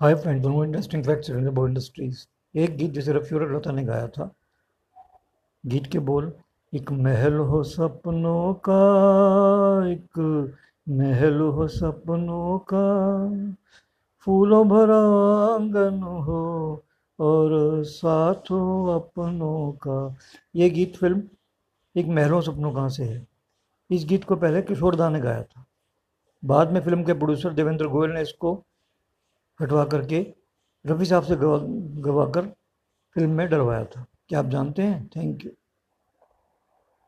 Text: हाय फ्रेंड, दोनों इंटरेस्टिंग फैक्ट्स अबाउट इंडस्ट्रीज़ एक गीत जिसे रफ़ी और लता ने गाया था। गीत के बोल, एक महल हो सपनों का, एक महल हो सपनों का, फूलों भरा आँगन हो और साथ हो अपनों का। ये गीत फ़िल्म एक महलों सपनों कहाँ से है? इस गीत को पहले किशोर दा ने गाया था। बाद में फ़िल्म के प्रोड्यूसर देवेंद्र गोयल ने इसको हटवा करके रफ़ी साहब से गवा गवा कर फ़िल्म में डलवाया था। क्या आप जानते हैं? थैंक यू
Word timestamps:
हाय 0.00 0.14
फ्रेंड, 0.14 0.42
दोनों 0.42 0.64
इंटरेस्टिंग 0.64 1.04
फैक्ट्स 1.04 1.30
अबाउट 1.30 1.68
इंडस्ट्रीज़ 1.68 2.26
एक 2.54 2.76
गीत 2.76 2.90
जिसे 2.90 3.12
रफ़ी 3.12 3.36
और 3.36 3.56
लता 3.56 3.72
ने 3.72 3.84
गाया 3.84 4.08
था। 4.08 4.30
गीत 5.66 5.86
के 5.86 5.98
बोल, 5.98 6.32
एक 6.74 6.90
महल 6.92 7.34
हो 7.34 7.62
सपनों 7.62 8.54
का, 8.54 9.88
एक 9.88 10.18
महल 10.88 11.40
हो 11.40 11.68
सपनों 11.68 12.58
का, 12.58 12.84
फूलों 14.18 14.68
भरा 14.68 14.98
आँगन 15.54 16.02
हो 16.02 16.84
और 17.18 17.84
साथ 17.84 18.50
हो 18.50 18.86
अपनों 18.86 19.72
का। 19.72 20.16
ये 20.56 20.70
गीत 20.70 20.96
फ़िल्म 20.96 21.22
एक 21.96 22.06
महलों 22.06 22.40
सपनों 22.40 22.72
कहाँ 22.72 22.88
से 22.88 23.04
है? 23.04 23.26
इस 23.90 24.04
गीत 24.04 24.24
को 24.24 24.36
पहले 24.36 24.62
किशोर 24.62 24.96
दा 24.96 25.08
ने 25.08 25.20
गाया 25.20 25.42
था। 25.42 25.66
बाद 26.44 26.72
में 26.72 26.80
फ़िल्म 26.80 27.04
के 27.04 27.12
प्रोड्यूसर 27.12 27.52
देवेंद्र 27.52 27.86
गोयल 27.86 28.10
ने 28.10 28.22
इसको 28.22 28.64
हटवा 29.60 29.84
करके 29.84 30.20
रफ़ी 30.84 31.04
साहब 31.06 31.22
से 31.22 31.36
गवा 31.36 31.58
गवा 32.02 32.26
कर 32.30 32.46
फ़िल्म 33.16 33.30
में 33.30 33.48
डलवाया 33.48 33.84
था। 33.84 34.06
क्या 34.28 34.38
आप 34.38 34.46
जानते 34.46 34.82
हैं? 34.82 35.08
थैंक 35.16 35.44
यू 35.44 35.50